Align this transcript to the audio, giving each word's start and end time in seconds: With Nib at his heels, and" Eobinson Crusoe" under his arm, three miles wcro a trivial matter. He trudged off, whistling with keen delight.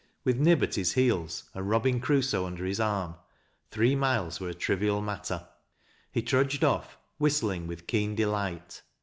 With 0.23 0.39
Nib 0.39 0.63
at 0.63 0.73
his 0.73 0.93
heels, 0.93 1.43
and" 1.53 1.63
Eobinson 1.69 2.01
Crusoe" 2.01 2.45
under 2.47 2.65
his 2.65 2.79
arm, 2.79 3.17
three 3.69 3.95
miles 3.95 4.39
wcro 4.39 4.49
a 4.49 4.53
trivial 4.55 4.99
matter. 4.99 5.47
He 6.11 6.23
trudged 6.23 6.63
off, 6.63 6.97
whistling 7.19 7.67
with 7.67 7.85
keen 7.85 8.15
delight. 8.15 8.81